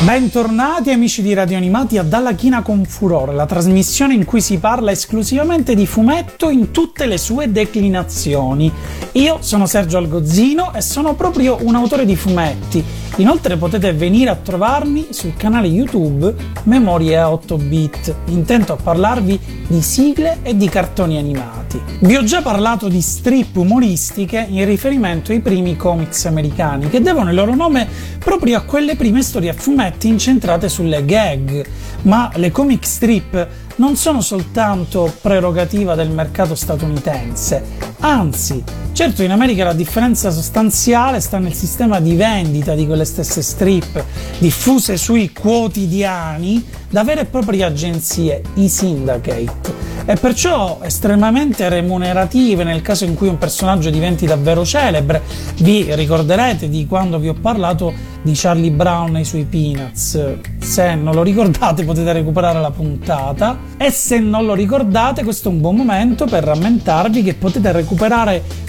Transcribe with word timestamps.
Bentornati 0.00 0.92
amici 0.92 1.22
di 1.22 1.34
Radio 1.34 1.56
Animati 1.56 1.98
a 1.98 2.04
Dalla 2.04 2.32
China 2.34 2.62
con 2.62 2.84
Furore, 2.84 3.34
la 3.34 3.46
trasmissione 3.46 4.14
in 4.14 4.24
cui 4.24 4.40
si 4.40 4.58
parla 4.58 4.92
esclusivamente 4.92 5.74
di 5.74 5.88
fumetto 5.88 6.50
in 6.50 6.70
tutte 6.70 7.04
le 7.06 7.18
sue 7.18 7.50
declinazioni. 7.50 8.72
Io 9.12 9.38
sono 9.40 9.66
Sergio 9.66 9.98
Algozzino 9.98 10.72
e 10.72 10.82
sono 10.82 11.14
proprio 11.14 11.58
un 11.62 11.74
autore 11.74 12.04
di 12.04 12.14
fumetti. 12.14 12.84
Inoltre 13.16 13.56
potete 13.56 13.92
venire 13.92 14.30
a 14.30 14.36
trovarmi 14.36 15.08
sul 15.10 15.34
canale 15.36 15.66
YouTube 15.66 16.32
Memorie 16.62 17.18
a 17.18 17.32
8 17.32 17.56
bit, 17.56 18.14
intento 18.26 18.74
a 18.74 18.76
parlarvi 18.76 19.40
di 19.66 19.82
sigle 19.82 20.38
e 20.42 20.56
di 20.56 20.68
cartoni 20.68 21.18
animati. 21.18 21.80
Vi 22.00 22.14
ho 22.14 22.22
già 22.22 22.40
parlato 22.40 22.86
di 22.86 23.00
strip 23.00 23.56
umoristiche 23.56 24.46
in 24.48 24.64
riferimento 24.64 25.32
ai 25.32 25.40
primi 25.40 25.76
comics 25.76 26.26
americani, 26.26 26.88
che 26.88 27.00
devono 27.00 27.30
il 27.30 27.34
loro 27.34 27.56
nome 27.56 27.88
proprio 28.20 28.58
a 28.58 28.62
quelle 28.62 28.94
prime 28.94 29.22
storie 29.22 29.50
a 29.50 29.54
fumetti 29.88 30.08
incentrate 30.08 30.68
sulle 30.68 31.04
gag, 31.04 31.66
ma 32.02 32.30
le 32.34 32.50
comic 32.50 32.86
strip 32.86 33.48
non 33.76 33.96
sono 33.96 34.20
soltanto 34.20 35.12
prerogativa 35.20 35.94
del 35.94 36.10
mercato 36.10 36.54
statunitense, 36.54 37.87
anzi, 38.00 38.62
certo 38.92 39.22
in 39.22 39.30
America 39.30 39.64
la 39.64 39.72
differenza 39.72 40.30
sostanziale 40.30 41.20
sta 41.20 41.38
nel 41.38 41.54
sistema 41.54 42.00
di 42.00 42.14
vendita 42.14 42.74
di 42.74 42.86
quelle 42.86 43.04
stesse 43.04 43.42
strip, 43.42 44.04
diffuse 44.38 44.96
sui 44.96 45.32
quotidiani 45.32 46.64
da 46.90 47.04
vere 47.04 47.22
e 47.22 47.24
proprie 47.26 47.64
agenzie, 47.64 48.42
i 48.54 48.68
syndicate 48.68 49.96
e 50.06 50.16
perciò 50.16 50.78
estremamente 50.82 51.68
remunerative 51.68 52.64
nel 52.64 52.80
caso 52.80 53.04
in 53.04 53.14
cui 53.14 53.28
un 53.28 53.36
personaggio 53.36 53.90
diventi 53.90 54.24
davvero 54.24 54.64
celebre. 54.64 55.20
Vi 55.56 55.94
ricorderete 55.94 56.70
di 56.70 56.86
quando 56.86 57.18
vi 57.18 57.28
ho 57.28 57.34
parlato 57.34 57.92
di 58.22 58.32
Charlie 58.34 58.70
Brown 58.70 59.16
e 59.16 59.20
i 59.20 59.24
suoi 59.26 59.44
Peanuts. 59.44 60.38
Se 60.60 60.94
non 60.94 61.14
lo 61.14 61.22
ricordate 61.22 61.84
potete 61.84 62.10
recuperare 62.12 62.58
la 62.58 62.70
puntata 62.70 63.58
e 63.76 63.90
se 63.90 64.18
non 64.18 64.46
lo 64.46 64.54
ricordate 64.54 65.24
questo 65.24 65.50
è 65.50 65.52
un 65.52 65.60
buon 65.60 65.76
momento 65.76 66.24
per 66.24 66.42
rammentarvi 66.42 67.22
che 67.22 67.34
potete 67.34 67.70
recuperare 67.70 67.87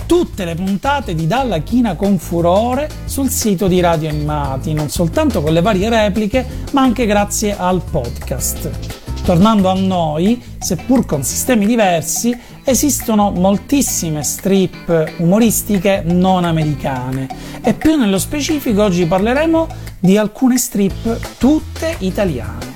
tutte 0.05 0.43
le 0.43 0.55
puntate 0.55 1.13
di 1.13 1.27
Dalla 1.27 1.59
China 1.59 1.95
con 1.95 2.17
Furore 2.17 2.89
sul 3.05 3.29
sito 3.29 3.67
di 3.67 3.79
Radio 3.79 4.09
Animati, 4.09 4.73
non 4.73 4.89
soltanto 4.89 5.41
con 5.41 5.53
le 5.53 5.61
varie 5.61 5.87
repliche 5.87 6.45
ma 6.71 6.81
anche 6.81 7.05
grazie 7.05 7.55
al 7.55 7.81
podcast. 7.89 8.69
Tornando 9.23 9.69
a 9.69 9.75
noi, 9.75 10.41
seppur 10.57 11.05
con 11.05 11.23
sistemi 11.23 11.67
diversi, 11.67 12.35
esistono 12.63 13.29
moltissime 13.29 14.23
strip 14.23 15.13
umoristiche 15.17 16.01
non 16.03 16.43
americane 16.43 17.27
e 17.61 17.73
più 17.73 17.95
nello 17.95 18.17
specifico 18.17 18.83
oggi 18.83 19.05
parleremo 19.05 19.67
di 19.99 20.17
alcune 20.17 20.57
strip 20.57 21.37
tutte 21.37 21.95
italiane. 21.99 22.68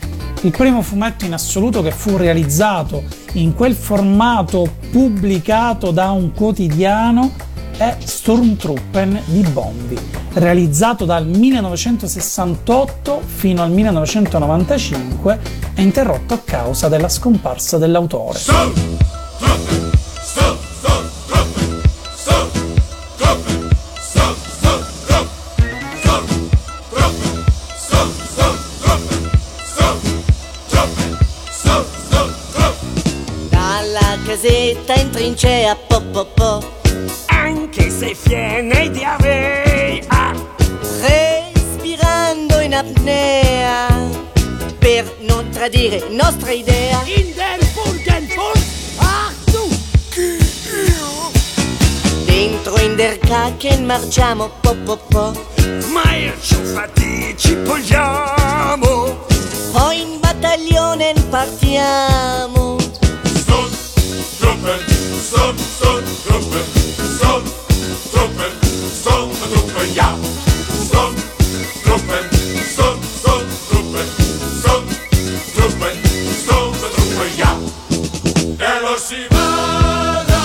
Il 0.43 0.51
primo 0.51 0.81
fumetto 0.81 1.23
in 1.23 1.31
assoluto 1.31 1.81
che 1.81 1.91
fu 1.91 2.17
realizzato 2.17 3.03
in 3.35 3.55
quel 3.55 3.73
formato 3.73 4.75
pubblicato 4.91 5.91
da 5.91 6.11
un 6.11 6.33
quotidiano 6.33 7.31
è 7.77 7.95
Stormtruppen 8.03 9.21
di 9.27 9.41
Bombi, 9.43 9.97
realizzato 10.33 11.05
dal 11.05 11.25
1968 11.25 13.21
fino 13.23 13.63
al 13.63 13.71
1995 13.71 15.39
e 15.75 15.81
interrotto 15.81 16.33
a 16.33 16.41
causa 16.43 16.89
della 16.89 17.07
scomparsa 17.07 17.77
dell'autore. 17.77 18.39
Dalla 18.45 19.02
casetta 34.73 34.93
in 34.95 35.09
trincea, 35.11 35.75
po 35.75 36.01
po 36.11 36.25
po. 36.25 36.63
Anche 37.27 37.89
se 37.89 38.15
viene 38.25 38.89
diarrea 38.89 40.31
Respirando 41.01 42.59
in 42.59 42.73
apnea 42.73 43.87
Per 44.77 45.15
non 45.21 45.49
tradire 45.49 46.07
nostra 46.09 46.51
idea. 46.51 47.01
In 47.05 47.33
den 47.33 47.59
Burgenfurt 47.73 48.63
Ach 48.97 49.33
du 49.51 49.69
Dentro 52.25 52.77
in 52.79 52.95
der 52.95 53.17
Kaken 53.19 53.85
marciamo 53.85 54.49
po 54.61 54.75
po 54.85 54.97
po. 55.09 55.33
Ma 55.91 56.15
il 56.15 56.33
ciuffati 56.41 57.35
ci 57.37 57.55
vogliamo 57.55 59.25
Poi 59.71 60.01
in 60.01 60.19
battaglione 60.19 61.13
partiamo 61.29 62.82
truppen, 64.43 64.79
son, 65.31 65.55
son, 65.79 66.03
truppen 66.25 66.65
Son, 67.19 67.43
truppen, 68.11 68.51
son, 69.03 69.29
truppen, 69.51 69.87
ja 69.95 70.09
Son, 70.91 71.15
truppen, 71.83 72.25
son, 72.75 72.95
son, 73.23 73.43
truppen 73.69 74.07
Son, 74.63 74.83
truppen, 75.55 75.95
son, 76.45 76.71
truppen, 76.95 77.29
ja 77.37 77.51
E 78.59 78.71
lo 78.81 78.97
si 78.97 79.21
va 79.31 80.23
da 80.31 80.43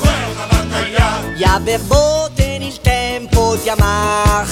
guerra 0.00 0.44
battagliare 0.50 1.32
Ja 1.36 1.58
verboten 1.60 2.62
il 2.62 2.78
tempo 2.80 3.56
di 3.62 3.68
amar 3.70 4.46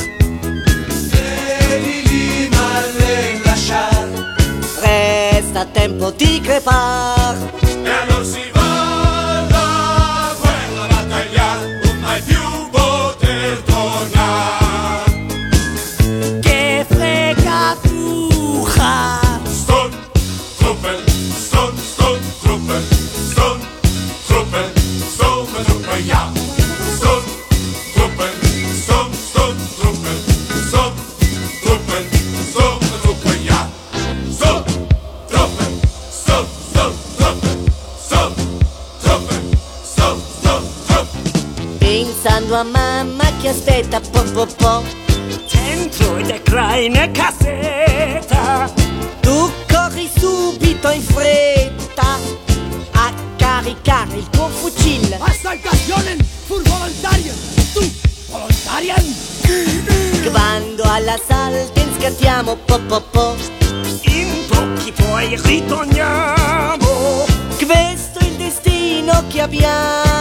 Devi 1.10 2.02
lì 2.08 2.48
male 2.48 3.40
lasciar 3.44 4.08
Resta 4.80 5.66
tempo 5.66 6.10
di 6.10 6.40
crepar 6.40 7.21
in 46.84 47.10
cassetta 47.12 48.70
Tu 49.20 49.50
corri 49.68 50.10
subito 50.16 50.90
in 50.90 51.02
fretta 51.02 52.18
a 52.92 53.12
caricare 53.36 54.16
il 54.16 54.28
tuo 54.30 54.48
fucile 54.48 55.18
Assaltationen 55.20 56.18
für 56.46 56.62
Volontarien 56.62 57.34
Du, 57.72 57.88
Volontarien 58.30 59.14
Quando 60.30 60.82
alla 60.84 61.18
salten 61.18 61.88
scattiamo 61.98 62.56
po 62.64 62.78
po 62.80 63.00
po. 63.10 63.36
In 64.04 64.46
pochi 64.48 64.92
poi 64.92 65.38
ritorniamo. 65.42 67.24
Questo 67.56 68.18
è 68.18 68.24
il 68.24 68.36
destino 68.36 69.24
che 69.28 69.40
abbiamo 69.40 70.11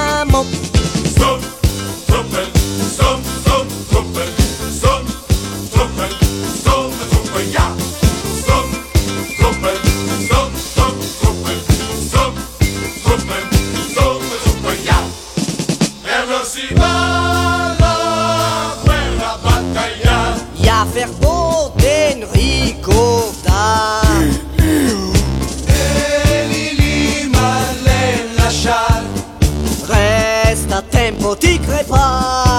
Tempo 31.31 31.36
di 31.38 32.50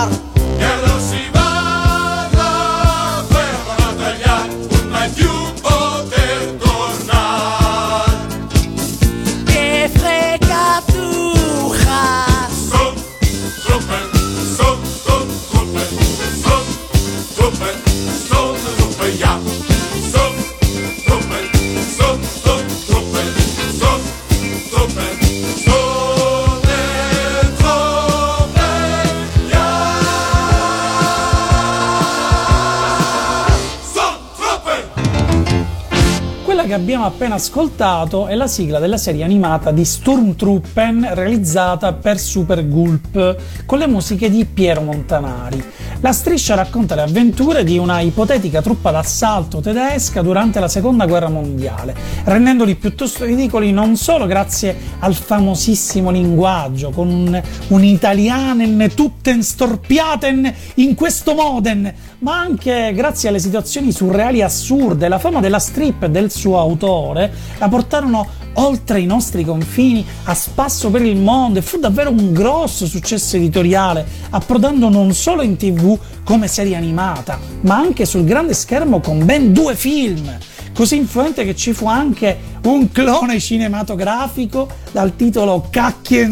appena 37.32 37.34
ascoltato 37.34 38.26
è 38.26 38.34
la 38.34 38.46
sigla 38.46 38.78
della 38.78 38.96
serie 38.96 39.24
animata 39.24 39.70
di 39.70 39.84
Sturmtruppen 39.84 41.08
realizzata 41.12 41.92
per 41.92 42.18
Super 42.18 42.66
Gulp 42.68 43.36
con 43.64 43.78
le 43.78 43.86
musiche 43.86 44.30
di 44.30 44.44
Piero 44.44 44.82
Montanari. 44.82 45.62
La 46.00 46.12
striscia 46.12 46.54
racconta 46.54 46.94
le 46.94 47.02
avventure 47.02 47.64
di 47.64 47.78
una 47.78 48.00
ipotetica 48.00 48.60
truppa 48.60 48.90
d'assalto 48.90 49.60
tedesca 49.60 50.20
durante 50.20 50.60
la 50.60 50.68
seconda 50.68 51.06
guerra 51.06 51.28
mondiale, 51.28 51.94
rendendoli 52.24 52.74
piuttosto 52.74 53.24
ridicoli 53.24 53.72
non 53.72 53.96
solo 53.96 54.26
grazie 54.26 54.76
al 54.98 55.14
famosissimo 55.14 56.10
linguaggio, 56.10 56.90
con 56.90 57.08
un, 57.08 57.42
un 57.68 57.84
italianen 57.84 58.90
tutten 58.94 59.42
storpiaten 59.42 60.52
in 60.76 60.94
questo 60.94 61.34
moden, 61.34 61.92
ma 62.22 62.38
anche 62.38 62.92
grazie 62.94 63.28
alle 63.28 63.38
situazioni 63.38 63.92
surreali 63.92 64.38
e 64.38 64.44
assurde. 64.44 65.08
La 65.08 65.18
fama 65.18 65.40
della 65.40 65.58
strip 65.58 66.04
e 66.04 66.10
del 66.10 66.30
suo 66.30 66.58
autore 66.58 67.32
la 67.58 67.68
portarono 67.68 68.40
oltre 68.54 69.00
i 69.00 69.06
nostri 69.06 69.44
confini 69.44 70.04
a 70.24 70.34
spasso 70.34 70.90
per 70.90 71.02
il 71.02 71.16
mondo 71.16 71.58
e 71.58 71.62
fu 71.62 71.78
davvero 71.78 72.10
un 72.10 72.32
grosso 72.32 72.86
successo 72.86 73.36
editoriale, 73.36 74.04
approdando 74.30 74.88
non 74.88 75.12
solo 75.14 75.42
in 75.42 75.56
tv 75.56 75.98
come 76.24 76.48
serie 76.48 76.76
animata, 76.76 77.38
ma 77.62 77.76
anche 77.76 78.04
sul 78.04 78.24
grande 78.24 78.54
schermo 78.54 79.00
con 79.00 79.24
ben 79.24 79.52
due 79.52 79.74
film. 79.74 80.30
Così 80.74 80.96
influente 80.96 81.44
che 81.44 81.54
ci 81.54 81.72
fu 81.74 81.86
anche 81.86 82.38
un 82.64 82.90
clone 82.90 83.38
cinematografico 83.38 84.68
dal 84.90 85.14
titolo 85.16 85.68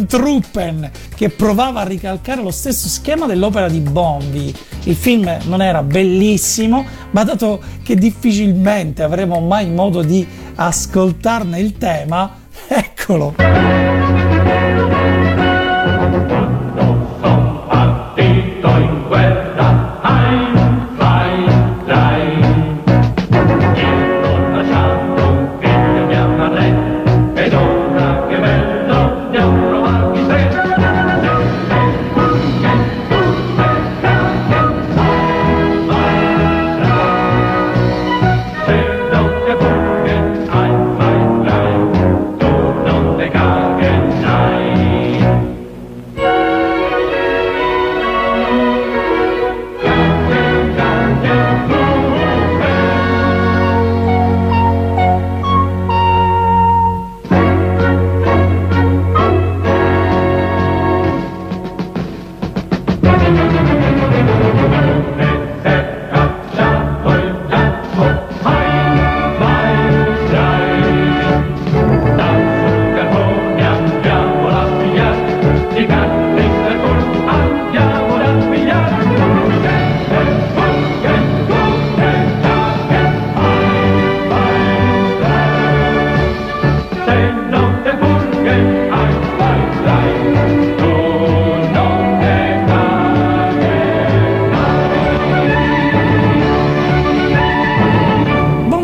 Truppen 0.06 0.90
che 1.14 1.28
provava 1.28 1.80
a 1.80 1.84
ricalcare 1.84 2.42
lo 2.42 2.50
stesso 2.50 2.88
schema 2.88 3.26
dell'opera 3.26 3.68
di 3.68 3.80
Bombi. 3.80 4.54
Il 4.84 4.96
film 4.96 5.30
non 5.44 5.60
era 5.60 5.82
bellissimo, 5.82 6.84
ma 7.10 7.22
dato 7.22 7.60
che 7.82 7.96
difficilmente 7.96 9.02
avremo 9.02 9.40
mai 9.40 9.68
modo 9.70 10.02
di 10.02 10.26
ascoltarne 10.54 11.60
il 11.60 11.76
tema, 11.76 12.38
eccolo. 12.66 14.19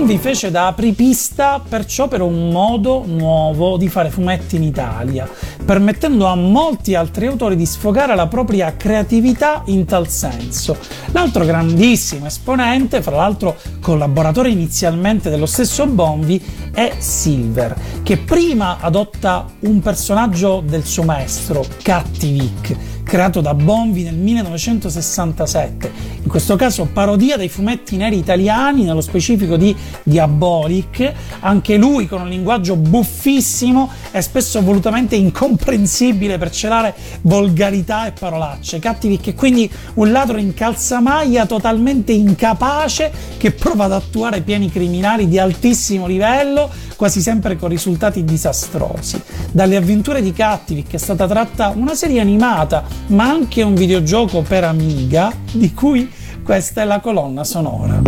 Bondi 0.07 0.23
fece 0.23 0.53
da 0.53 0.69
apripista 0.69 1.61
perciò 1.69 2.07
per 2.07 2.21
un 2.21 2.51
modo 2.51 3.03
nuovo 3.05 3.77
di 3.77 3.89
fare 3.89 4.09
fumetti 4.09 4.55
in 4.55 4.63
Italia, 4.63 5.29
permettendo 5.65 6.27
a 6.27 6.37
molti 6.37 6.95
altri 6.95 7.27
autori 7.27 7.57
di 7.57 7.67
sfogare 7.67 8.15
la 8.15 8.29
propria 8.29 8.77
creatività 8.77 9.65
in 9.67 9.85
tal 9.85 10.07
senso. 10.07 10.77
L'altro 11.11 11.45
grandissimo 11.45 12.27
esponente, 12.27 13.03
fra 13.03 13.17
l'altro 13.17 13.57
collaboratore 13.81 14.49
inizialmente 14.49 15.29
dello 15.29 15.47
stesso 15.47 15.85
Bonvi, 15.89 16.41
è 16.73 16.95
Silver, 16.99 17.75
che 18.05 18.17
prima 18.17 18.77
adotta 18.79 19.45
un 19.63 19.81
personaggio 19.81 20.63
del 20.65 20.85
suo 20.85 21.03
maestro, 21.03 21.67
Cattivic, 21.83 22.77
creato 23.07 23.41
da 23.41 23.55
Bonvi 23.55 24.03
nel 24.03 24.17
1967, 24.17 25.93
in 26.25 26.29
questo 26.29 26.57
caso 26.57 26.89
parodia 26.93 27.37
dei 27.37 27.49
fumetti 27.49 27.97
neri 27.97 28.19
italiani, 28.19 28.83
nello 28.83 29.01
specifico 29.01 29.57
di 29.57 29.75
Diabolic, 30.03 31.13
anche 31.39 31.77
lui 31.77 32.09
con 32.09 32.23
un 32.23 32.29
linguaggio 32.29 32.75
buffissimo 32.75 33.89
e 34.11 34.21
spesso 34.23 34.61
volutamente 34.61 35.15
incomprensibile 35.15 36.37
per 36.37 36.51
celare 36.51 36.95
volgarità 37.23 38.09
e 38.09 38.11
parolacce. 38.11 38.81
Cattivic 38.81 39.29
è 39.29 39.35
quindi 39.35 39.71
un 39.95 40.11
ladro 40.11 40.39
in 40.39 40.53
calzamaglia 40.53 41.47
totalmente 41.47 42.11
incapace 42.11 43.13
che 43.37 43.53
prova 43.53 43.85
ad 43.85 43.93
attuare 43.93 44.41
piani 44.41 44.69
criminali 44.69 45.29
di 45.29 45.39
altissimo 45.39 46.09
livello, 46.09 46.69
quasi 46.97 47.21
sempre 47.21 47.57
con 47.57 47.69
risultati 47.69 48.25
disastrosi. 48.25 49.23
Dalle 49.53 49.77
avventure 49.77 50.23
di 50.23 50.33
Cattivic 50.33 50.95
è 50.95 50.99
stata 50.99 51.27
tratta 51.27 51.73
una 51.77 51.95
serie 51.95 52.21
animata, 52.21 52.85
ma 53.09 53.29
anche 53.29 53.63
un 53.63 53.75
videogioco 53.75 54.43
per 54.43 54.65
Amiga, 54.65 55.33
di 55.53 55.73
cui 55.73 56.11
questa 56.43 56.83
è 56.83 56.85
la 56.85 57.01
colonna 57.01 57.45
sonora. 57.45 58.01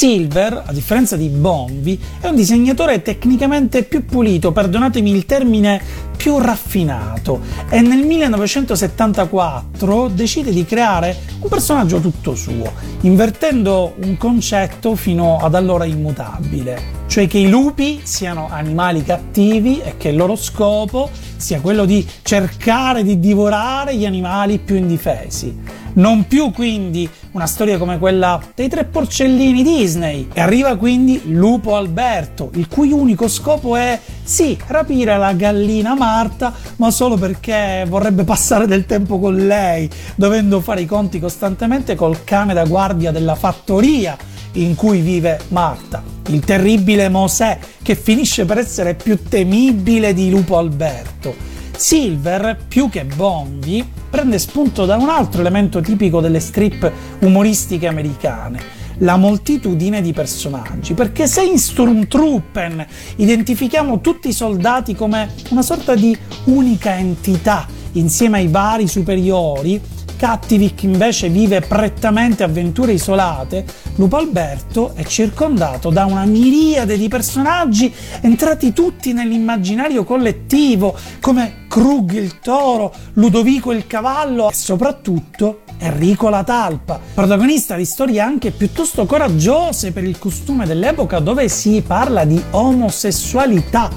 Silver, 0.00 0.62
a 0.64 0.72
differenza 0.72 1.14
di 1.14 1.28
Bonvi, 1.28 2.00
è 2.20 2.28
un 2.28 2.34
disegnatore 2.34 3.02
tecnicamente 3.02 3.82
più 3.82 4.06
pulito, 4.06 4.50
perdonatemi 4.50 5.14
il 5.14 5.26
termine, 5.26 5.78
più 6.16 6.38
raffinato 6.38 7.40
e 7.68 7.82
nel 7.82 8.06
1974 8.06 10.08
decide 10.08 10.52
di 10.52 10.64
creare 10.64 11.14
un 11.40 11.50
personaggio 11.50 12.00
tutto 12.00 12.34
suo, 12.34 12.72
invertendo 13.02 13.96
un 14.02 14.16
concetto 14.16 14.94
fino 14.94 15.36
ad 15.36 15.54
allora 15.54 15.84
immutabile, 15.84 16.80
cioè 17.06 17.26
che 17.26 17.36
i 17.36 17.50
lupi 17.50 18.00
siano 18.02 18.48
animali 18.50 19.04
cattivi 19.04 19.82
e 19.82 19.98
che 19.98 20.08
il 20.08 20.16
loro 20.16 20.34
scopo 20.34 21.10
sia 21.36 21.60
quello 21.60 21.84
di 21.84 22.08
cercare 22.22 23.02
di 23.02 23.20
divorare 23.20 23.94
gli 23.96 24.06
animali 24.06 24.60
più 24.60 24.76
indifesi. 24.76 25.79
Non 25.92 26.26
più 26.26 26.52
quindi 26.52 27.08
una 27.32 27.46
storia 27.46 27.76
come 27.76 27.98
quella 27.98 28.40
dei 28.54 28.68
tre 28.68 28.84
porcellini 28.84 29.62
Disney. 29.62 30.28
E 30.32 30.40
arriva 30.40 30.76
quindi 30.76 31.20
Lupo 31.26 31.76
Alberto, 31.76 32.50
il 32.54 32.68
cui 32.68 32.92
unico 32.92 33.28
scopo 33.28 33.76
è 33.76 33.98
sì, 34.22 34.56
rapire 34.68 35.16
la 35.18 35.32
gallina 35.32 35.94
Marta, 35.94 36.54
ma 36.76 36.90
solo 36.90 37.16
perché 37.16 37.84
vorrebbe 37.88 38.24
passare 38.24 38.66
del 38.66 38.86
tempo 38.86 39.18
con 39.18 39.34
lei, 39.34 39.90
dovendo 40.14 40.60
fare 40.60 40.82
i 40.82 40.86
conti 40.86 41.18
costantemente 41.18 41.94
col 41.96 42.22
cane 42.22 42.54
da 42.54 42.64
guardia 42.64 43.10
della 43.10 43.34
fattoria 43.34 44.16
in 44.52 44.74
cui 44.74 45.00
vive 45.00 45.40
Marta. 45.48 46.02
Il 46.28 46.40
terribile 46.40 47.08
Mosè 47.08 47.58
che 47.82 47.96
finisce 47.96 48.44
per 48.44 48.58
essere 48.58 48.94
più 48.94 49.18
temibile 49.28 50.12
di 50.12 50.30
Lupo 50.30 50.56
Alberto. 50.56 51.58
Silver, 51.80 52.58
più 52.68 52.90
che 52.90 53.06
Bondi, 53.06 53.82
prende 54.10 54.38
spunto 54.38 54.84
da 54.84 54.96
un 54.96 55.08
altro 55.08 55.40
elemento 55.40 55.80
tipico 55.80 56.20
delle 56.20 56.38
strip 56.38 56.92
umoristiche 57.20 57.86
americane, 57.86 58.60
la 58.98 59.16
moltitudine 59.16 60.02
di 60.02 60.12
personaggi, 60.12 60.92
perché 60.92 61.26
se 61.26 61.42
in 61.42 61.58
Sturmtruppen 61.58 62.86
identifichiamo 63.16 64.02
tutti 64.02 64.28
i 64.28 64.34
soldati 64.34 64.94
come 64.94 65.32
una 65.48 65.62
sorta 65.62 65.94
di 65.94 66.14
unica 66.44 66.98
entità 66.98 67.66
insieme 67.92 68.40
ai 68.40 68.48
vari 68.48 68.86
superiori, 68.86 69.80
Cattivic 70.20 70.82
invece 70.82 71.30
vive 71.30 71.62
prettamente 71.62 72.42
avventure 72.42 72.92
isolate, 72.92 73.64
Lupo 73.94 74.18
Alberto 74.18 74.92
è 74.94 75.02
circondato 75.02 75.88
da 75.88 76.04
una 76.04 76.26
miriade 76.26 76.98
di 76.98 77.08
personaggi 77.08 77.90
entrati 78.20 78.74
tutti 78.74 79.14
nell'immaginario 79.14 80.04
collettivo, 80.04 80.94
come 81.22 81.64
Krug 81.68 82.12
il 82.12 82.38
toro, 82.38 82.92
Ludovico 83.14 83.72
il 83.72 83.86
cavallo 83.86 84.50
e 84.50 84.52
soprattutto 84.52 85.62
Enrico 85.82 86.28
la 86.28 86.44
talpa, 86.44 87.00
protagonista 87.14 87.74
di 87.74 87.86
storie 87.86 88.20
anche 88.20 88.50
piuttosto 88.50 89.06
coraggiose 89.06 89.92
per 89.92 90.04
il 90.04 90.18
costume 90.18 90.66
dell'epoca 90.66 91.20
dove 91.20 91.48
si 91.48 91.82
parla 91.86 92.26
di 92.26 92.38
omosessualità. 92.50 93.88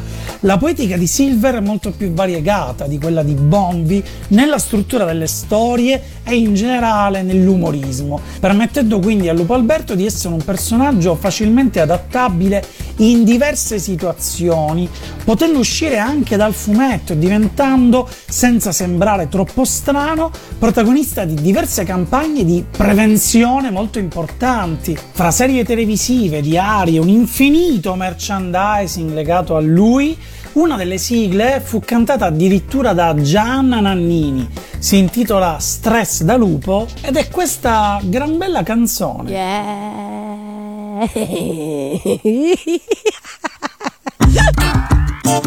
La 0.41 0.57
poetica 0.57 0.95
di 0.95 1.07
Silver 1.07 1.55
è 1.55 1.59
molto 1.59 1.91
più 1.91 2.13
variegata 2.13 2.87
di 2.87 2.97
quella 2.97 3.21
di 3.21 3.33
Bonvi 3.33 4.01
nella 4.29 4.59
struttura 4.59 5.03
delle 5.03 5.27
storie 5.27 6.01
e 6.23 6.35
in 6.35 6.53
generale 6.53 7.21
nell'umorismo, 7.21 8.17
permettendo 8.39 8.99
quindi 8.99 9.27
a 9.27 9.33
Lupo 9.33 9.53
Alberto 9.53 9.93
di 9.93 10.05
essere 10.05 10.33
un 10.33 10.43
personaggio 10.43 11.15
facilmente 11.15 11.81
adattabile 11.81 12.65
in 12.97 13.23
diverse 13.23 13.79
situazioni, 13.79 14.87
potendo 15.23 15.59
uscire 15.59 15.97
anche 15.97 16.37
dal 16.37 16.53
fumetto 16.53 17.13
e 17.13 17.17
diventando, 17.17 18.07
senza 18.27 18.71
sembrare 18.71 19.29
troppo 19.29 19.65
strano, 19.65 20.31
protagonista 20.59 21.25
di 21.25 21.35
diverse 21.35 21.83
campagne 21.83 22.45
di 22.45 22.63
prevenzione 22.69 23.71
molto 23.71 23.99
importanti, 23.99 24.97
fra 25.11 25.31
serie 25.31 25.63
televisive, 25.63 26.41
diarie, 26.41 26.99
un 26.99 27.09
infinito 27.09 27.95
merchandising 27.95 29.11
legato 29.13 29.55
a 29.55 29.59
lui. 29.59 30.17
Una 30.53 30.75
delle 30.77 30.99
sigle 30.99 31.59
fu 31.63 31.79
cantata 31.79 32.27
addirittura 32.27 32.93
da 32.93 33.15
Gianna 33.19 33.79
Nannini, 33.79 34.47
si 34.77 34.97
intitola 34.97 35.57
Stress 35.59 36.21
da 36.21 36.35
lupo 36.35 36.85
ed 37.01 37.17
è 37.17 37.27
questa 37.29 37.99
gran 38.03 38.37
bella 38.37 38.61
canzone. 38.61 39.31
Non 39.31 40.12
Hehehehe. 41.07 42.79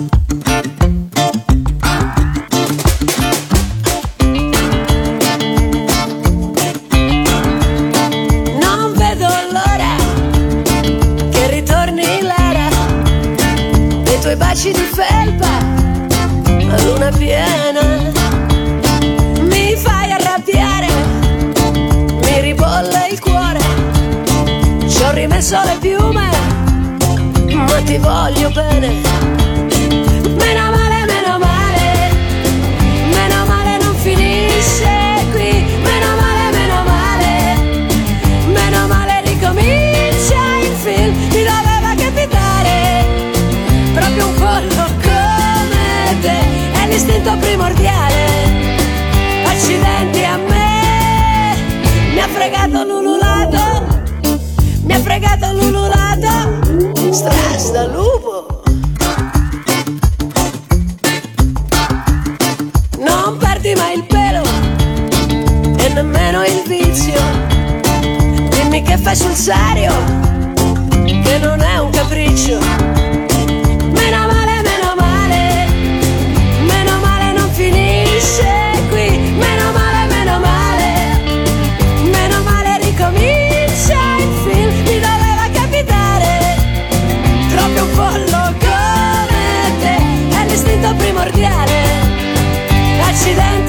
Then. 93.34 93.65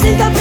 distinta 0.00 0.39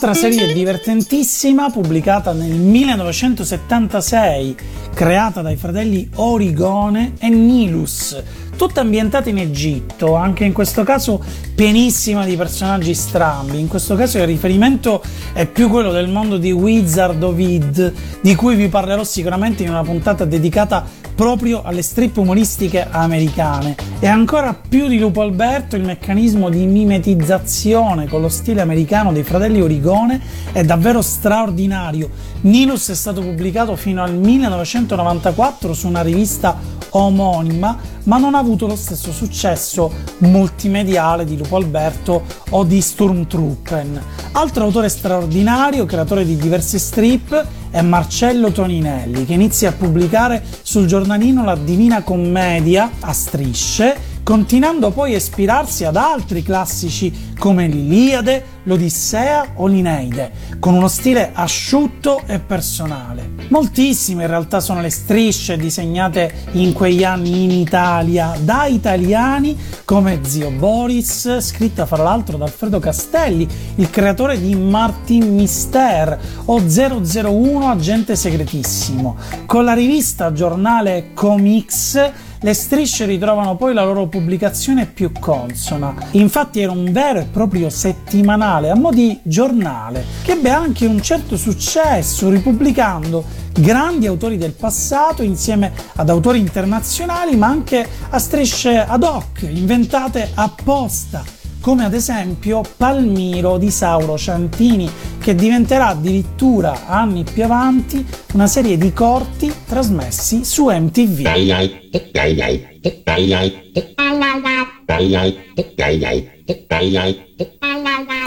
Un'altra 0.00 0.30
serie 0.30 0.54
divertentissima 0.54 1.70
pubblicata 1.70 2.32
nel 2.32 2.52
1976, 2.52 4.54
creata 4.94 5.42
dai 5.42 5.56
fratelli 5.56 6.08
Origone 6.14 7.14
e 7.18 7.28
Nilus, 7.28 8.22
tutta 8.56 8.80
ambientata 8.80 9.28
in 9.28 9.38
Egitto, 9.38 10.14
anche 10.14 10.44
in 10.44 10.52
questo 10.52 10.84
caso 10.84 11.20
pienissima 11.52 12.24
di 12.24 12.36
personaggi 12.36 12.94
strambi. 12.94 13.58
In 13.58 13.66
questo 13.66 13.96
caso 13.96 14.18
il 14.18 14.26
riferimento 14.26 15.02
è 15.32 15.46
più 15.46 15.68
quello 15.68 15.90
del 15.90 16.06
mondo 16.06 16.36
di 16.36 16.52
Wizard 16.52 17.20
of 17.20 17.36
Id, 17.36 17.92
di 18.20 18.36
cui 18.36 18.54
vi 18.54 18.68
parlerò 18.68 19.02
sicuramente 19.02 19.64
in 19.64 19.70
una 19.70 19.82
puntata 19.82 20.24
dedicata 20.24 20.86
proprio 21.18 21.62
alle 21.64 21.82
strip 21.82 22.16
umoristiche 22.18 22.86
americane. 22.88 23.74
E 23.98 24.06
ancora 24.06 24.54
più 24.54 24.86
di 24.86 25.00
Lupo 25.00 25.20
Alberto 25.20 25.74
il 25.74 25.82
meccanismo 25.82 26.48
di 26.48 26.64
mimetizzazione 26.64 28.06
con 28.06 28.20
lo 28.20 28.28
stile 28.28 28.60
americano 28.60 29.10
dei 29.12 29.24
fratelli 29.24 29.60
Origone 29.60 30.20
è 30.52 30.62
davvero 30.62 31.02
straordinario. 31.02 32.08
Nilus 32.40 32.90
è 32.90 32.94
stato 32.94 33.20
pubblicato 33.20 33.74
fino 33.74 34.02
al 34.02 34.14
1994 34.14 35.74
su 35.74 35.88
una 35.88 36.02
rivista 36.02 36.56
omonima, 36.90 37.76
ma 38.04 38.18
non 38.18 38.34
ha 38.34 38.38
avuto 38.38 38.66
lo 38.66 38.76
stesso 38.76 39.12
successo 39.12 39.92
multimediale 40.18 41.24
di 41.24 41.36
Lupo 41.36 41.56
Alberto 41.56 42.22
o 42.50 42.64
di 42.64 42.80
Sturmtruppen. 42.80 44.00
Altro 44.32 44.64
autore 44.64 44.88
straordinario, 44.88 45.84
creatore 45.84 46.24
di 46.24 46.36
diverse 46.36 46.78
strip, 46.78 47.44
è 47.70 47.82
Marcello 47.82 48.52
Toninelli, 48.52 49.26
che 49.26 49.34
inizia 49.34 49.70
a 49.70 49.72
pubblicare 49.72 50.42
sul 50.62 50.86
giornalino 50.86 51.44
La 51.44 51.56
Divina 51.56 52.02
Commedia 52.02 52.90
a 53.00 53.12
strisce, 53.12 54.16
continuando 54.28 54.90
poi 54.90 55.14
a 55.14 55.16
ispirarsi 55.16 55.86
ad 55.86 55.96
altri 55.96 56.42
classici 56.42 57.32
come 57.38 57.66
l'Iliade, 57.66 58.56
l'Odissea 58.64 59.52
o 59.54 59.66
l'Ineide, 59.66 60.30
con 60.58 60.74
uno 60.74 60.88
stile 60.88 61.30
asciutto 61.32 62.20
e 62.26 62.38
personale. 62.38 63.36
Moltissime 63.48 64.24
in 64.24 64.28
realtà 64.28 64.60
sono 64.60 64.82
le 64.82 64.90
strisce 64.90 65.56
disegnate 65.56 66.44
in 66.52 66.74
quegli 66.74 67.04
anni 67.04 67.44
in 67.44 67.52
Italia 67.52 68.36
da 68.38 68.66
italiani 68.66 69.56
come 69.86 70.20
Zio 70.24 70.50
Boris, 70.50 71.40
scritta 71.40 71.86
fra 71.86 72.02
l'altro 72.02 72.36
da 72.36 72.44
Alfredo 72.44 72.78
Castelli, 72.78 73.48
il 73.76 73.88
creatore 73.88 74.38
di 74.38 74.54
Martin 74.54 75.34
Mister 75.34 76.20
o 76.44 76.60
001 76.60 77.66
Agente 77.66 78.14
Segretissimo. 78.14 79.16
Con 79.46 79.64
la 79.64 79.72
rivista 79.72 80.34
giornale 80.34 81.12
Comics 81.14 82.26
le 82.40 82.54
strisce 82.54 83.04
ritrovano 83.04 83.56
poi 83.56 83.74
la 83.74 83.84
loro 83.84 84.06
pubblicazione 84.06 84.86
più 84.86 85.10
consona. 85.12 85.94
Infatti 86.12 86.60
era 86.60 86.72
un 86.72 86.92
vero 86.92 87.20
e 87.20 87.24
proprio 87.24 87.68
settimanale 87.70 88.70
a 88.70 88.76
mo' 88.76 88.90
di 88.90 89.18
giornale 89.22 90.04
che 90.22 90.32
ebbe 90.32 90.50
anche 90.50 90.86
un 90.86 91.02
certo 91.02 91.36
successo 91.36 92.28
ripubblicando 92.28 93.24
grandi 93.52 94.06
autori 94.06 94.36
del 94.36 94.52
passato 94.52 95.22
insieme 95.22 95.72
ad 95.96 96.08
autori 96.08 96.38
internazionali 96.38 97.36
ma 97.36 97.48
anche 97.48 97.86
a 98.10 98.18
strisce 98.18 98.78
ad 98.78 99.02
hoc 99.02 99.42
inventate 99.42 100.30
apposta 100.34 101.37
come 101.60 101.84
ad 101.84 101.94
esempio 101.94 102.62
Palmiro 102.76 103.58
di 103.58 103.70
Sauro 103.70 104.16
Ciantini, 104.16 104.90
che 105.18 105.34
diventerà 105.34 105.88
addirittura 105.88 106.86
anni 106.86 107.24
più 107.24 107.44
avanti 107.44 108.04
una 108.34 108.46
serie 108.46 108.76
di 108.78 108.92
corti 108.92 109.52
trasmessi 109.66 110.44
su 110.44 110.66
MTV. 110.68 111.22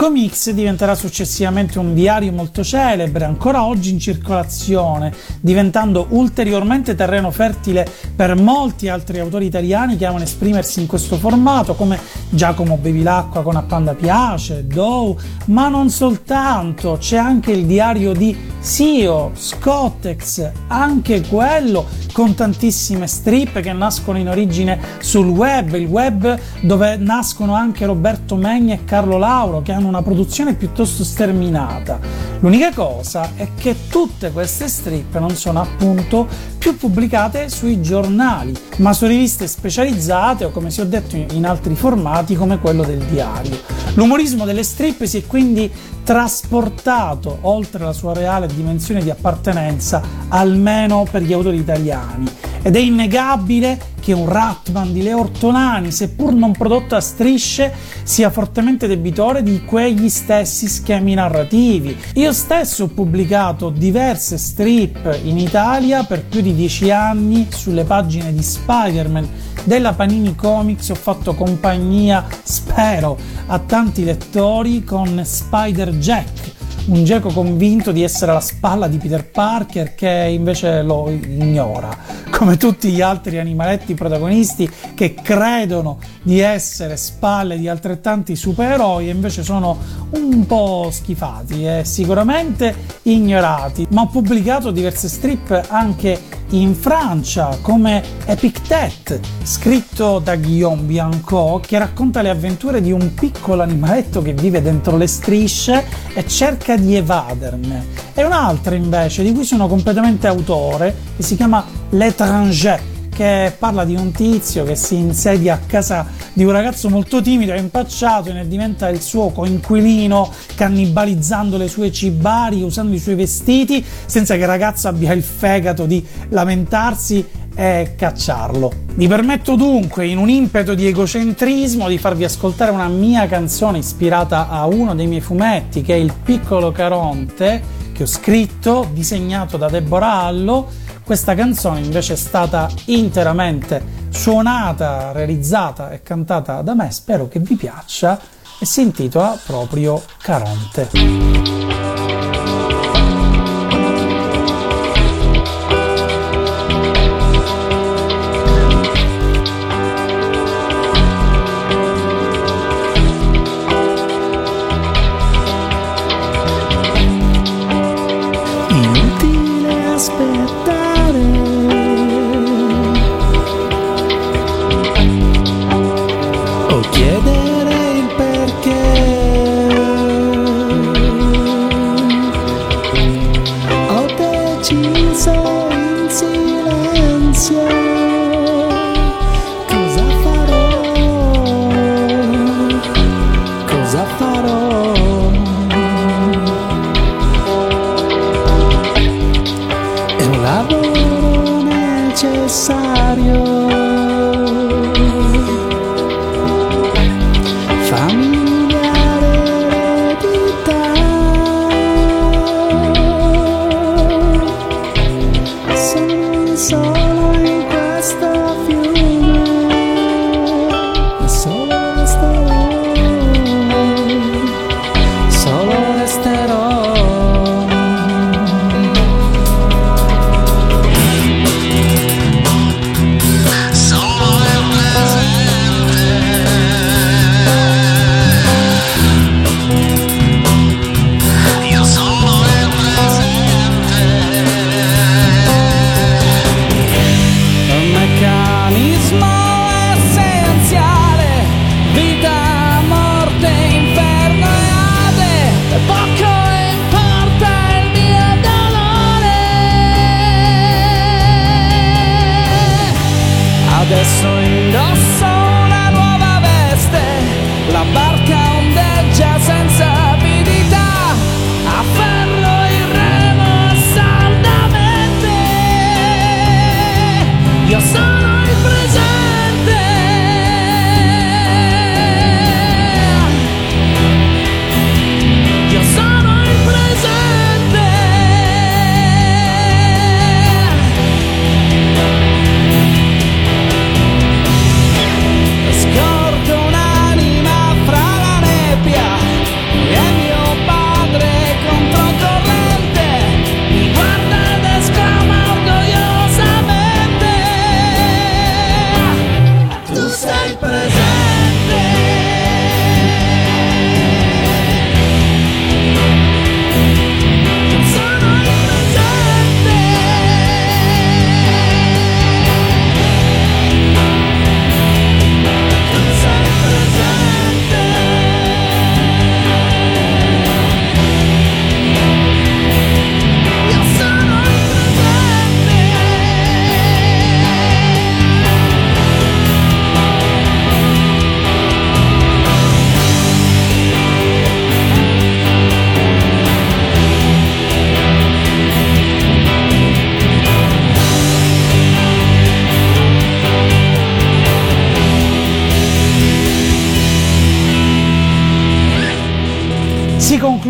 Comics 0.01 0.49
diventerà 0.49 0.95
successivamente 0.95 1.77
un 1.77 1.93
diario 1.93 2.31
molto 2.31 2.63
celebre, 2.63 3.25
ancora 3.25 3.63
oggi 3.63 3.91
in 3.91 3.99
circolazione, 3.99 5.13
diventando 5.39 6.07
ulteriormente 6.09 6.95
terreno 6.95 7.29
fertile 7.29 7.87
per 8.15 8.33
molti 8.33 8.89
altri 8.89 9.19
autori 9.19 9.45
italiani 9.45 9.97
che 9.97 10.07
amano 10.07 10.23
esprimersi 10.23 10.81
in 10.81 10.87
questo 10.87 11.17
formato, 11.17 11.75
come 11.75 11.99
Giacomo 12.31 12.77
Bevilacqua 12.77 13.43
con 13.43 13.57
A 13.57 13.61
Panda 13.61 13.93
Piace, 13.93 14.65
Dow, 14.65 15.15
ma 15.45 15.67
non 15.67 15.91
soltanto, 15.91 16.97
c'è 16.99 17.17
anche 17.17 17.51
il 17.51 17.67
diario 17.67 18.13
di 18.13 18.35
Sio, 18.59 19.33
Scottex, 19.35 20.49
anche 20.65 21.21
quello 21.27 21.85
con 22.11 22.33
tantissime 22.33 23.05
strip 23.05 23.59
che 23.59 23.71
nascono 23.71 24.17
in 24.17 24.29
origine 24.29 24.79
sul 24.99 25.27
web, 25.27 25.75
il 25.75 25.85
web 25.85 26.39
dove 26.61 26.97
nascono 26.97 27.53
anche 27.53 27.85
Roberto 27.85 28.35
Megni 28.35 28.71
e 28.71 28.83
Carlo 28.83 29.17
Lauro 29.17 29.61
che 29.61 29.71
hanno 29.71 29.90
una 29.91 30.01
produzione 30.01 30.55
piuttosto 30.55 31.03
sterminata. 31.03 31.99
L'unica 32.39 32.73
cosa 32.73 33.31
è 33.35 33.49
che 33.55 33.87
tutte 33.89 34.31
queste 34.31 34.67
strip 34.67 35.17
non 35.19 35.35
sono 35.35 35.61
appunto 35.61 36.27
più 36.57 36.75
pubblicate 36.75 37.49
sui 37.49 37.81
giornali, 37.81 38.53
ma 38.77 38.93
su 38.93 39.05
riviste 39.05 39.47
specializzate 39.47 40.45
o 40.45 40.49
come 40.49 40.71
si 40.71 40.81
ho 40.81 40.85
detto 40.85 41.15
in 41.15 41.45
altri 41.45 41.75
formati 41.75 42.35
come 42.35 42.59
quello 42.59 42.83
del 42.83 43.03
diario. 43.05 43.59
L'umorismo 43.93 44.45
delle 44.45 44.63
strip 44.63 45.03
si 45.03 45.17
è 45.17 45.25
quindi 45.25 45.71
trasportato 46.03 47.39
oltre 47.41 47.83
la 47.83 47.93
sua 47.93 48.13
reale 48.13 48.47
dimensione 48.47 49.03
di 49.03 49.09
appartenenza, 49.09 50.01
almeno 50.29 51.05
per 51.09 51.21
gli 51.21 51.33
autori 51.33 51.57
italiani. 51.57 52.25
Ed 52.63 52.75
è 52.75 52.79
innegabile 52.79 53.79
che 53.99 54.13
un 54.13 54.27
Ratman 54.27 54.93
di 54.93 55.01
Leo 55.01 55.19
Ortolani, 55.19 55.91
seppur 55.91 56.33
non 56.33 56.51
prodotto 56.51 56.95
a 56.95 56.99
strisce, 56.99 57.73
sia 58.03 58.29
fortemente 58.29 58.87
debitore 58.87 59.43
di 59.43 59.63
quegli 59.63 60.09
stessi 60.09 60.67
schemi 60.67 61.13
narrativi. 61.13 61.97
Io 62.15 62.33
stesso 62.33 62.83
ho 62.83 62.87
pubblicato 62.87 63.69
diverse 63.69 64.37
strip 64.37 65.19
in 65.23 65.37
Italia 65.37 66.03
per 66.03 66.25
più 66.25 66.41
di 66.41 66.53
dieci 66.53 66.91
anni 66.91 67.47
sulle 67.49 67.83
pagine 67.83 68.33
di 68.33 68.41
Spider-Man 68.41 69.29
della 69.63 69.93
Panini 69.93 70.35
Comics 70.35 70.89
ho 70.89 70.95
fatto 70.95 71.35
compagnia, 71.35 72.25
spero, 72.43 73.17
a 73.47 73.59
tanti 73.59 74.03
lettori 74.03 74.83
con 74.83 75.21
Spider 75.23 75.91
Jack, 75.97 76.60
un 76.91 77.05
geco 77.05 77.29
convinto 77.29 77.93
di 77.93 78.03
essere 78.03 78.33
la 78.33 78.41
spalla 78.41 78.87
di 78.87 78.97
Peter 78.97 79.25
Parker 79.25 79.95
che 79.95 80.27
invece 80.29 80.81
lo 80.81 81.09
ignora, 81.09 81.89
come 82.29 82.57
tutti 82.57 82.91
gli 82.91 82.99
altri 82.99 83.39
animaletti 83.39 83.93
protagonisti 83.93 84.69
che 84.93 85.13
credono 85.13 85.99
di 86.21 86.39
essere 86.39 86.97
spalle 86.97 87.57
di 87.57 87.69
altrettanti 87.69 88.35
supereroi 88.35 89.07
e 89.07 89.11
invece 89.11 89.41
sono 89.41 89.77
un 90.11 90.45
po' 90.45 90.89
schifati 90.91 91.65
e 91.65 91.81
sicuramente 91.85 92.75
ignorati. 93.03 93.87
Ma 93.91 94.01
ho 94.01 94.07
pubblicato 94.07 94.71
diverse 94.71 95.07
strip 95.07 95.67
anche 95.69 96.40
in 96.51 96.75
Francia 96.75 97.57
come 97.61 98.03
Epictet, 98.25 99.19
scritto 99.43 100.19
da 100.19 100.35
Guillaume 100.35 100.83
Bianco, 100.83 101.61
che 101.65 101.77
racconta 101.77 102.21
le 102.21 102.29
avventure 102.29 102.81
di 102.81 102.91
un 102.91 103.13
piccolo 103.13 103.61
animaletto 103.61 104.21
che 104.21 104.33
vive 104.33 104.61
dentro 104.61 104.97
le 104.97 105.07
strisce 105.07 105.85
e 106.13 106.27
cerca 106.27 106.75
di 106.75 106.95
evaderne. 106.95 107.85
E 108.13 108.23
un'altra 108.23 108.75
invece, 108.75 109.23
di 109.23 109.31
cui 109.33 109.45
sono 109.45 109.67
completamente 109.67 110.27
autore, 110.27 110.95
che 111.15 111.23
si 111.23 111.35
chiama 111.35 111.63
L'étranger, 111.91 112.90
che 113.13 113.53
parla 113.57 113.83
di 113.83 113.95
un 113.95 114.11
tizio 114.11 114.63
che 114.63 114.75
si 114.75 114.95
insedia 114.95 115.55
a 115.55 115.59
casa 115.65 116.07
di 116.33 116.43
un 116.43 116.51
ragazzo 116.51 116.89
molto 116.89 117.21
timido 117.21 117.53
e 117.53 117.59
impacciato 117.59 118.29
e 118.29 118.33
ne 118.33 118.47
diventa 118.47 118.87
il 118.89 119.01
suo 119.01 119.29
coinquilino 119.29 120.31
cannibalizzando 120.55 121.57
le 121.57 121.67
sue 121.67 121.91
cibari, 121.91 122.63
usando 122.63 122.95
i 122.95 122.99
suoi 122.99 123.15
vestiti, 123.15 123.83
senza 124.05 124.35
che 124.35 124.41
il 124.41 124.47
ragazzo 124.47 124.87
abbia 124.87 125.11
il 125.13 125.23
fegato 125.23 125.85
di 125.85 126.05
lamentarsi 126.29 127.25
e 127.53 127.95
cacciarlo. 127.97 128.71
Vi 128.95 129.07
permetto 129.07 129.55
dunque, 129.55 130.07
in 130.07 130.17
un 130.17 130.29
impeto 130.29 130.73
di 130.73 130.87
egocentrismo, 130.87 131.89
di 131.89 131.97
farvi 131.97 132.23
ascoltare 132.23 132.71
una 132.71 132.87
mia 132.87 133.27
canzone 133.27 133.79
ispirata 133.79 134.47
a 134.49 134.65
uno 134.65 134.95
dei 134.95 135.07
miei 135.07 135.21
fumetti, 135.21 135.81
che 135.81 135.93
è 135.93 135.97
Il 135.97 136.13
piccolo 136.23 136.71
Caronte, 136.71 137.61
che 137.91 138.03
ho 138.03 138.07
scritto, 138.07 138.89
disegnato 138.93 139.57
da 139.57 139.67
Deborah 139.67 140.21
Allo, 140.23 140.69
questa 141.03 141.35
canzone 141.35 141.79
invece 141.79 142.13
è 142.13 142.17
stata 142.17 142.69
interamente 142.85 143.99
suonata, 144.09 145.11
realizzata 145.11 145.91
e 145.91 146.01
cantata 146.01 146.61
da 146.61 146.73
me, 146.73 146.91
spero 146.91 147.27
che 147.27 147.39
vi 147.39 147.55
piaccia 147.55 148.19
e 148.59 148.65
si 148.65 148.81
intitola 148.81 149.37
proprio 149.45 150.01
Caronte. 150.21 152.50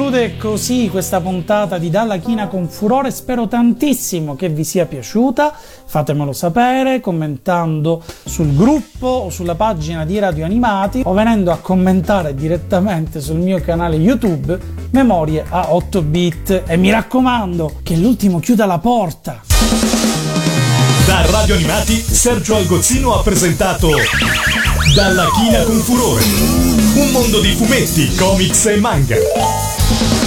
Conclude 0.02 0.36
così 0.38 0.90
questa 0.90 1.22
puntata 1.22 1.78
di 1.78 1.92
Dalla 1.92 2.18
China 2.18 2.48
con 2.48 2.68
Furore. 2.68 3.12
Spero 3.12 3.48
tantissimo 3.48 4.36
che 4.36 4.50
vi 4.50 4.64
sia 4.64 4.88
piaciuta. 4.88 5.54
Fatemelo 5.86 6.34
sapere 6.34 7.00
commentando 7.00 8.02
sul 8.26 8.56
gruppo 8.56 9.06
o 9.06 9.30
sulla 9.30 9.54
pagina 9.54 10.04
di 10.04 10.18
Radio 10.18 10.44
Animati 10.44 11.04
o 11.06 11.14
venendo 11.14 11.52
a 11.52 11.58
commentare 11.58 12.34
direttamente 12.34 13.22
sul 13.22 13.38
mio 13.38 13.62
canale 13.62 13.98
YouTube 13.98 14.58
Memorie 14.90 15.46
a 15.48 15.72
8 15.72 16.02
bit. 16.02 16.64
E 16.66 16.78
mi 16.78 16.90
raccomando 16.90 17.82
che 17.84 17.96
l'ultimo 17.96 18.40
chiuda 18.40 18.66
la 18.66 18.80
porta. 18.80 19.44
Da 21.06 21.30
Radio 21.30 21.54
Animati, 21.54 21.94
Sergio 21.94 22.56
Algozzino 22.56 23.14
ha 23.14 23.22
presentato 23.22 23.90
Dalla 24.96 25.28
China 25.36 25.62
con 25.62 25.78
Furore. 25.78 26.24
Un 26.96 27.12
mondo 27.12 27.40
di 27.40 27.54
fumetti, 27.54 28.16
comics 28.16 28.66
e 28.66 28.78
manga. 28.78 29.71
Thank 29.92 30.16
you. 30.16 30.21